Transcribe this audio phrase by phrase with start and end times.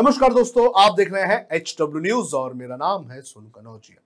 [0.00, 4.00] नमस्कार दोस्तों, आप देख रहे हैं एच डब्ल्यू न्यूज़ और मेरा नाम है सोनू कनौजिया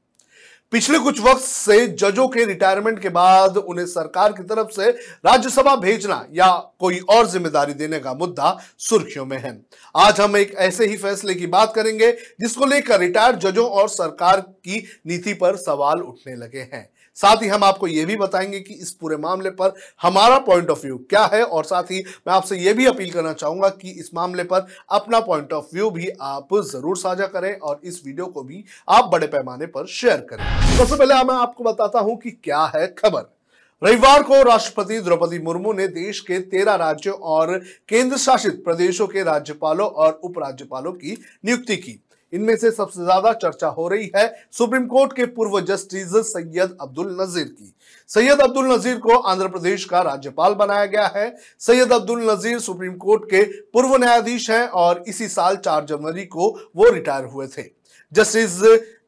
[0.72, 5.74] पिछले कुछ वक्त से जजों के रिटायरमेंट के बाद उन्हें सरकार की तरफ़ से राज्यसभा
[5.76, 6.48] भेजना या
[6.80, 9.56] कोई और ज़िम्मेदारी देने का मुद्दा सुर्खियों में है।
[9.96, 14.40] आज हम एक ऐसे ही फैसले की बात करेंगे, जिसको लेकर रिटायर्ड जजों और सरकार
[14.40, 18.74] की नीति पर सवाल उठने लगे हैं। साथ ही हम आपको यह भी बताएँगे कि
[18.74, 22.56] इस पूरे मामले पर हमारा पॉइंट ऑफ़ व्यू क्या है, और साथ ही मैं आपसे
[22.56, 26.54] यह भी अपील करना चाहूँगा कि इस मामले पर अपना पॉइंट ऑफ़ व्यू भी आप
[26.64, 30.44] ज़रूर साझा करें और इस वीडियो को भी आप बड़े पैमाने पर शेयर करें।
[30.76, 33.32] सबसे पहले मैं आपको बताता हूँ कि क्या है खबर।
[33.82, 39.22] रविवार को राष्ट्रपति द्रौपदी मुर्मू ने देश के तेरह राज्यों और केंद्र शासित प्रदेशों के
[39.22, 41.98] राज्यपालों और उपराज्यपालों की नियुक्ति की।
[42.34, 47.16] इनमें से सबसे ज़्यादा चर्चा हो रही है सुप्रीम कोर्ट के पूर्व जस्टिस सैयद अब्दुल
[47.20, 47.74] नजीर की।
[48.10, 52.94] सैयद अब्दुल नजीर को आंध्र प्रदेश का राज्यपाल बनाया गया है। सैयद अब्दुल नजीर सुप्रीम
[52.96, 57.62] कोर्ट के पूर्व न्यायाधीश हैं और इसी साल 4 जनवरी को वो रिटायर हुए थे।
[58.12, 58.60] जस्टिस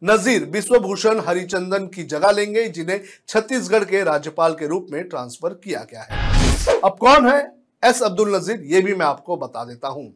[0.05, 5.87] नजीर विश्वभूषण हरिचंदन की जगह लेंगे, जिन्हें छत्तीसगढ़ के राज्यपाल के रूप में ट्रांसफ़र किया
[5.91, 7.41] गया है। अब कौन है?
[7.83, 10.13] एस अब्दुल नजीर, ये भी मैं आपको बता देता हूँ।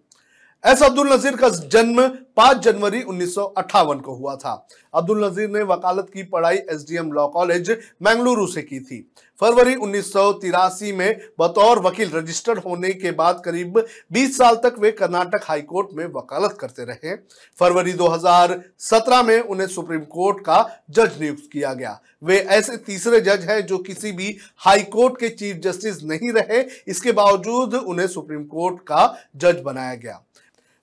[0.65, 2.01] एस अब्दुल नजीर का जन्म
[2.41, 4.53] 5 जनवरी उन्नीस सौ अट्ठावन को हुआ था।
[4.95, 7.71] अब्दुल नजीर ने वकालत की पढ़ाई एसडीएम लॉ कॉलेज
[8.03, 9.01] मंगलुरु से की थी।
[9.41, 10.13] फरवरी उन्नीस
[10.95, 13.79] में बतौर वकील रजिस्टर्ड होने के बाद करीब
[14.13, 17.15] 20 साल तक वे कर्नाटक हाई कोर्ट में वकालत करते रहे।
[17.59, 23.45] फरवरी 2017 में उन्हें सुप्रीम कोर्ट का जज नियुक्त किया गया। वे ऐसे तीसरे जज
[23.51, 28.45] हैं जो किसी भी हाई कोर्ट के चीफ जस्टिस नहीं रहे। इसके बावजूद उन्हें सुप्रीम
[28.47, 30.21] कोर्ट का जज बनाया गया।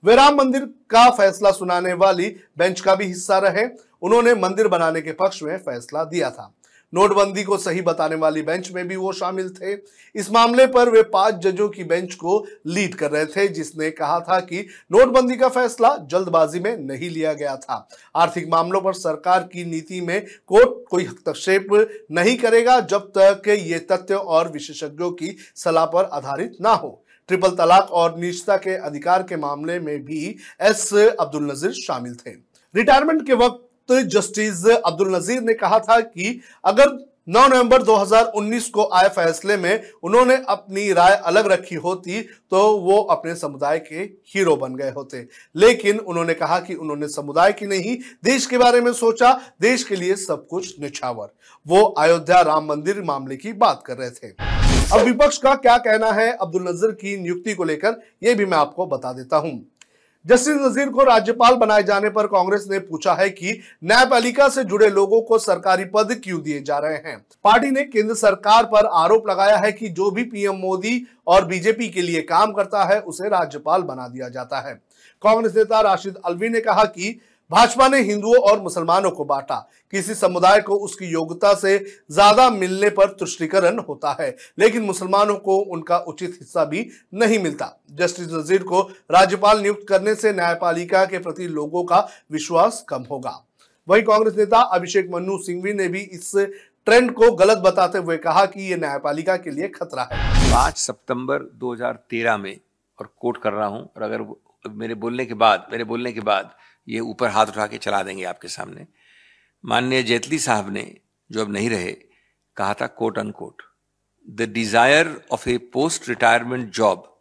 [0.04, 3.66] वे राम मंदिर का फैसला सुनाने वाली बेंच का भी हिस्सा रहे।
[4.02, 6.54] उन्होंने मंदिर बनाने के पक्ष में फैसला दिया था।
[6.94, 9.74] नोटबंदी को सही बताने वाली बेंच में भी वो शामिल थे।
[10.16, 14.20] इस मामले पर वे पाँच जजों की बेंच को लीड कर रहे थे, जिसने कहा
[14.20, 19.44] था कि नोटबंदी का फैसला जल्दबाजी में नहीं लिया गया था। आर्थिक मामलों पर सरकार
[19.44, 21.68] की नीति में कोर्ट कोई हस्तक्षेप
[22.12, 27.50] नहीं करेगा, जब तक ये तथ्य और विशेषज्ञों की सलाह पर आधारित ना हो। ट्रिपल
[27.50, 30.26] तलाक और निजता के अधिकार के मामले में भी
[30.62, 32.32] एस अब्दुल नजीर शामिल थे।
[32.76, 38.84] रिटायरमेंट के वक्त जस्टिस अब्दुल नजीर ने कहा था कि अगर 9 नवंबर 2019 को
[38.94, 44.56] आए फैसले में उन्होंने अपनी राय अलग रखी होती तो वो अपने समुदाय के हीरो
[44.56, 48.92] बन गए होते। लेकिन उन्होंने कहा कि उन्होंने समुदाय की नहीं, देश के बारे में
[48.94, 51.34] सोचा, देश के लिए सब कुछ निछावर।
[51.66, 54.47] वो अयोध्या राम मंदिर मामले की बात कर रहे थे।
[54.94, 58.58] अब विपक्ष का क्या कहना है अब्दुल नज़र की नियुक्ति को लेकर यह भी मैं
[58.58, 59.52] आपको बता देता हूँ।
[60.26, 64.90] जस्टिस नजीर को राज्यपाल बनाए जाने पर कांग्रेस ने पूछा है कि न्यायपालिका से जुड़े
[64.90, 67.18] लोगों को सरकारी पद क्यों दिए जा रहे हैं?
[67.44, 71.90] पार्टी ने केंद्र सरकार पर आरोप लगाया है कि जो भी पीएम मोदी और बीजेपी
[71.90, 74.74] के लिए काम करता है, उसे राज्यपाल बना दिया जाता है।
[75.24, 77.20] कांग्रेस नेता राशिद अलवी ने कहा कि
[77.52, 79.56] भाजपा ने हिंदुओं और मुसलमानों को बांटा।
[79.94, 81.78] किसी समुदाय को उसकी योग्यता से
[82.12, 87.72] ज़्यादा मिलने पर तुष्टिकरण होता है, लेकिन मुसलमानों को उनका उचित हिस्सा भी नहीं मिलता।
[87.92, 88.82] जस्टिस नजीर को
[89.12, 93.40] राज्यपाल नियुक्त करने से न्यायपालिका के प्रति लोगों का विश्वास कम होगा।
[93.88, 98.46] वहीं कांग्रेस नेता अभिषेक मनु सिंघवी ने भी इस ट्रेंड को गलत बताते हुए कहा
[98.46, 102.58] कि यह न्यायपालिका के लिए खतरा है। पाँच सितंबर 2013 में,
[103.00, 104.26] और कोट कर रहा हूँ, और अगर
[104.66, 106.52] मेरे बोलने के बाद, मेरे बोलने के बाद
[106.88, 108.86] ये ऊपर हाथ उठा के चला देंगे आपके सामने।
[109.64, 110.84] माननीय जेटली साहब ने
[111.30, 111.92] जो अब नहीं रहे,
[112.58, 113.62] कहा था quote unquote
[114.28, 117.14] the desire of a post retirement job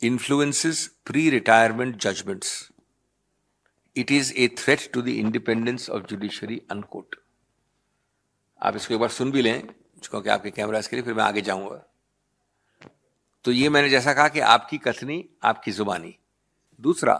[0.00, 2.70] influences pre retirement judgments
[3.96, 7.16] it is a threat to the independence of judiciary unquote
[8.60, 9.66] आप इसको एक बार सुन भी लें,
[10.02, 11.84] क्योंकि आपके कैमरा के लिए फिर मैं आगे जाऊँगा।
[13.44, 16.14] तो ये मैंने जैसा कहा कि आपकी कथनी, आपकी जुबानी।
[16.80, 17.14] दूसरा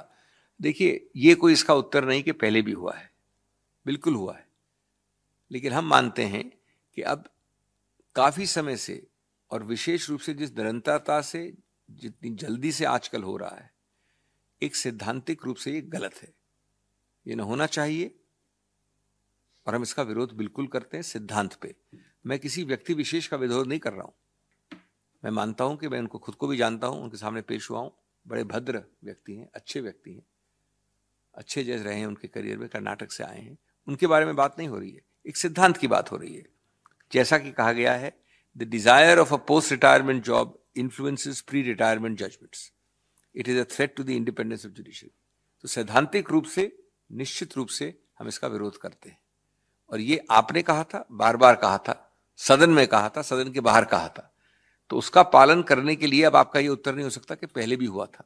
[0.65, 3.13] देखिए, ये कोई इसका उत्तर नहीं कि पहले भी हुआ है।
[3.87, 4.49] बिल्कुल हुआ है।
[5.53, 6.59] लेकिन हम मानते हैं
[6.95, 7.29] कि अब
[8.15, 9.07] काफ़ी समय से
[9.51, 11.55] और विशेष रूप से जिस निरंतरता से,
[11.91, 13.75] जितनी जल्दी से आजकल हो रहा है,
[14.63, 16.35] एक सिद्धांतिक रूप से ये गलत है।
[17.27, 18.15] ये ना होना चाहिए।
[19.67, 21.75] और हम इसका विरोध बिल्कुल करते हैं सिद्धांत पे।
[22.27, 24.15] मैं किसी व्यक्ति विशेष का विरोध नहीं कर रहा हूँ।
[25.25, 27.79] मैं मानता हूँ कि मैं उनको खुद को भी जानता हूँ, उनके सामने पेश हुआ
[27.79, 27.93] हूँ।
[28.29, 30.27] बड़े भद्र व्यक्ति हैं, अच्छे व्यक्ति हैं।
[31.35, 33.57] अच्छे जज रहे हैं, उनके करियर में कर्नाटक से आए हैं।
[33.89, 36.45] उनके बारे में बात नहीं हो रही है। एक सिद्धांत की बात हो रही है।
[37.13, 38.13] जैसा कि कहा गया है
[38.57, 42.71] the desire of a post retirement job influences pre retirement judgments
[43.35, 45.11] it is a threat to the independence of judiciary
[45.65, 46.77] तो सैद्धांतिक रूप से,
[47.13, 49.19] निश्चित रूप से हम इसका विरोध करते हैं।
[49.91, 53.61] और ये आपने कहा था बार बार कहा था, सदन में कहा था, सदन के
[53.61, 54.31] बाहर कहा था।
[54.91, 57.77] तो उसका पालन करने के लिए अब आपका ये उत्तर नहीं हो सकता कि पहले
[57.77, 58.25] भी हुआ था।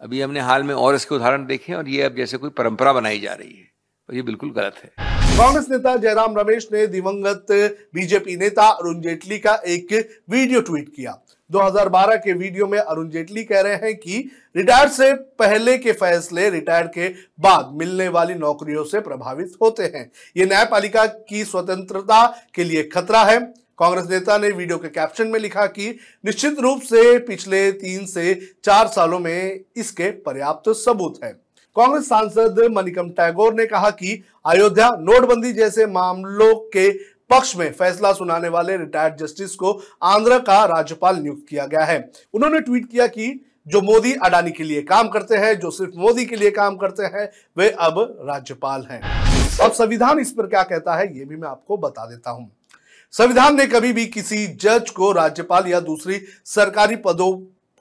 [0.00, 3.20] अभी हमने हाल में और इसके उदाहरण देखे और ये अब जैसे कोई परंपरा बनाई
[3.20, 3.68] जा रही है
[4.08, 4.90] और ये बिल्कुल गलत है।
[5.38, 7.46] कांग्रेस नेता जयराम रमेश ने दिवंगत
[7.94, 9.92] बीजेपी नेता अरुण जेटली का एक
[10.30, 11.16] वीडियो ट्वीट किया।
[11.50, 16.48] 2012 के वीडियो में अरुण जेटली कह रहे हैं कि रिटायर से पहले के फैसले
[16.50, 17.08] रिटायर के
[17.40, 23.24] बाद मिलने वाली नौकरियों से प्रभावित होते हैं। ये न्यायपालिका की स्वतंत्रता के लिए खतरा
[23.24, 23.38] है।
[23.78, 25.88] कांग्रेस नेता ने वीडियो के कैप्शन में लिखा कि
[26.24, 28.34] निश्चित रूप से पिछले तीन से
[28.64, 31.30] चार सालों में इसके पर्याप्त सबूत है।
[31.76, 36.90] कांग्रेस सांसद मनिकम टैगोर ने कहा कि अयोध्या नोटबंदी जैसे मामलों के
[37.30, 39.72] पक्ष में फैसला सुनाने वाले रिटायर्ड जस्टिस को
[40.02, 41.98] आंध्र का राज्यपाल नियुक्त किया गया है।
[42.34, 43.28] उन्होंने ट्वीट किया कि
[43.66, 47.02] जो मोदी अडानी के लिए काम करते हैं, जो सिर्फ़ मोदी के लिए काम करते
[47.02, 49.00] हैं, वे अब राज्यपाल हैं।
[49.60, 52.50] अब संविधान इस पर क्या कहता है, ये भी मैं आपको बता देता हूँ।
[53.14, 57.30] संविधान ने कभी भी किसी जज को राज्यपाल या दूसरी सरकारी पदों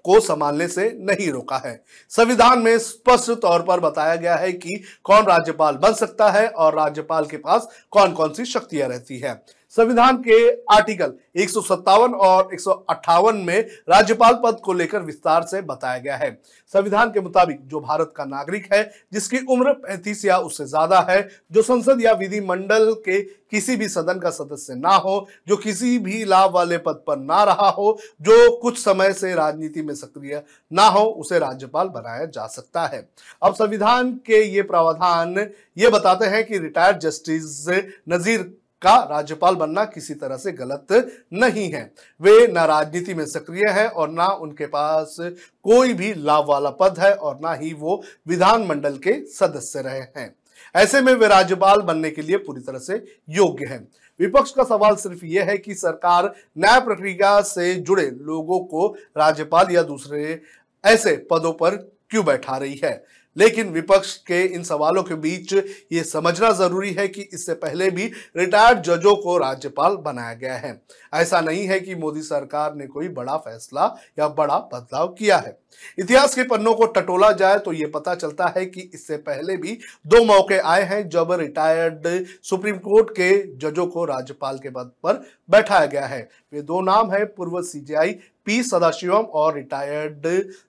[0.06, 1.74] को संभालने से नहीं रोका है।
[2.12, 6.76] संविधान में स्पष्ट तौर पर बताया गया है कि कौन राज्यपाल बन सकता है और
[6.76, 9.34] राज्यपाल के पास कौन कौन सी शक्तियाँ रहती है।
[9.78, 10.36] संविधान के
[10.74, 13.60] आर्टिकल एक सौ सत्तावन और एक सौ अट्ठावन में
[13.90, 16.30] राज्यपाल पद को लेकर विस्तार से बताया गया है।
[16.74, 18.84] संविधान के मुताबिक जो भारत का नागरिक है,
[19.14, 23.88] जिसकी उम्र 35 या उससे ज़्यादा है, जो संसद या विधि मंडल के किसी भी
[23.88, 27.98] सदन का सदस्य ना हो, जो किसी भी लाभ वाले पद पर ना रहा हो,
[28.22, 33.08] जो कुछ समय से राजनीति में सक्रिय ना हो, उसे राज्यपाल बनाया जा सकता है।
[33.44, 35.38] अब संविधान के ये प्रावधान
[35.78, 37.66] ये बताते हैं कि रिटायर्ड जस्टिस
[38.10, 40.88] नजीर का राज्यपाल बनना किसी तरह से गलत
[41.34, 41.84] नहीं है।
[42.22, 47.00] वे न राजनीति में सक्रिय है और ना उनके पास कोई भी लाभ वाला पद
[47.00, 50.34] है और ना ही वो विधानमंडल के सदस्य रहे हैं।
[50.76, 53.88] ऐसे में वे राज्यपाल बनने के लिए पूरी तरह से योग्य हैं।
[54.20, 58.88] विपक्ष का सवाल सिर्फ़ यह है कि सरकार न्याय प्रक्रिया से जुड़े लोगों को
[59.18, 60.42] राज्यपाल या दूसरे
[60.84, 61.76] ऐसे पदों पर
[62.10, 63.04] क्यों बैठा रही है?
[63.36, 68.06] लेकिन विपक्ष के इन सवालों के बीच ये समझना ज़रूरी है कि इससे पहले भी
[68.38, 70.80] रिटायर्ड जजों को राज्यपाल बनाया गया है।
[71.14, 73.86] ऐसा नहीं है कि मोदी सरकार ने कोई बड़ा फैसला
[74.20, 75.58] या बड़ा बदलाव किया है।
[76.00, 79.78] इतिहास के पन्नों को टटोला जाए तो ये पता चलता है कि इससे पहले भी
[80.08, 82.08] दो मौके आए हैं जब रिटायर्ड
[82.44, 87.12] सुप्रीम कोर्ट के जजों को राज्यपाल के पद पर बैठाया गया है। वे दो नाम
[87.12, 88.12] है, पूर्व सीजीआई
[88.46, 90.28] पी सदाशिवम और रिटायर्ड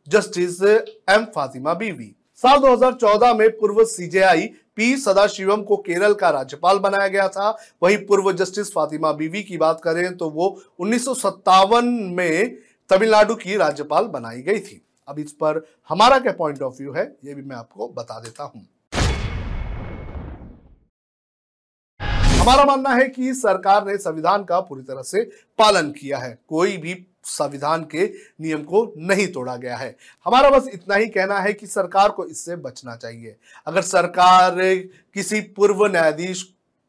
[0.09, 2.15] जस्टिस एम फातिमा बीवी।
[2.45, 4.47] साल 2014 में पूर्व सीजेआई
[4.77, 7.49] पी सदाशिवम को केरल का राज्यपाल बनाया गया था।
[7.83, 10.49] वहीं पूर्व जस्टिस फातिमा बीवी की बात करें तो वो
[10.79, 11.87] उन्नीस सौ सत्तावन
[12.17, 12.57] में
[12.91, 17.05] तमिलनाडु की राज्यपाल बनाई गई थी। अब इस पर हमारा क्या पॉइंट ऑफ़ व्यू है,
[17.25, 18.67] ये भी मैं आपको बता देता हूँ।
[22.35, 25.23] हमारा मानना है कि सरकार ने संविधान का पूरी तरह से
[25.59, 28.07] पालन किया है। कोई भी संविधान के
[28.41, 29.95] नियम को नहीं तोड़ा गया है।
[30.27, 34.57] हमारा बस इतना ही कहना है कि सरकार को इससे बचना चाहिए। अगर सरकार
[35.17, 36.43] किसी पूर्व न्यायाधीश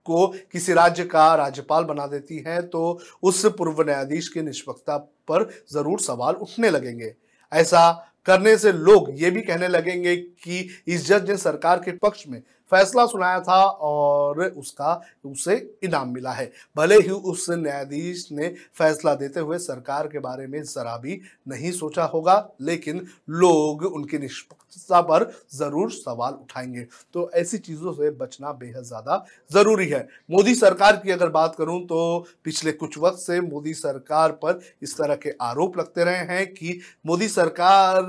[0.06, 5.50] को किसी राज्य का राज्यपाल बना देती है तो उस पूर्व न्यायाधीश की निष्पक्षता पर
[5.74, 7.14] ज़रूर सवाल उठने लगेंगे।
[7.52, 7.92] ऐसा
[8.26, 12.42] करने से लोग ये भी कहने लगेंगे कि इस जज ने सरकार के पक्ष में
[12.72, 19.14] फैसला सुनाया था और उसका, उसे इनाम मिला है। भले ही उस न्यायाधीश ने फैसला
[19.16, 25.02] देते हुए सरकार के बारे में जरा भी नहीं सोचा होगा, लेकिन लोग उनकी निष्पक्षता
[25.02, 30.96] पर ज़रूर सवाल उठाएँगे। तो ऐसी चीज़ों से बचना बेहद ज़्यादा ज़रूरी है। मोदी सरकार
[30.96, 35.34] की अगर बात करूँ तो पिछले कुछ वक्त से मोदी सरकार पर इस तरह के
[35.42, 38.08] आरोप लगते रहे हैं कि मोदी सरकार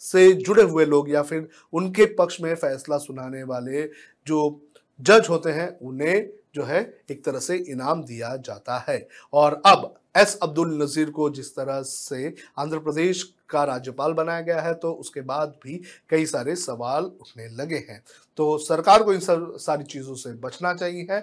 [0.00, 3.82] से जुड़े हुए लोग या फिर उनके पक्ष में फैसला सुनाने वाले
[4.26, 4.60] जो
[5.00, 6.80] जज होते हैं, उन्हें जो है
[7.10, 11.80] एक तरह से इनाम दिया जाता है। और अब एस अब्दुल नज़ीर को जिस तरह
[11.82, 15.80] से आंध्र प्रदेश का राज्यपाल बनाया गया है तो उसके बाद भी
[16.10, 18.02] कई सारे सवाल उठने लगे हैं।
[18.38, 21.22] तो सरकार को इन सारी चीज़ों से बचना चाहिए।